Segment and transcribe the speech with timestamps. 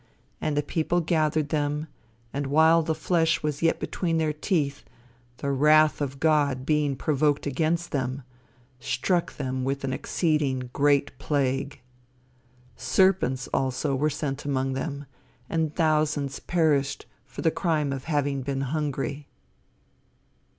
[0.41, 1.85] And the people gathered them,
[2.33, 4.83] and while the flesh was yet between their teeth
[5.37, 8.23] the wrath of God being provoked against them,
[8.79, 11.81] struck them with an exceeding great plague.
[12.75, 15.05] Serpents, also, were sent among them,
[15.47, 19.27] and thousands perished for the crime of having been hungry.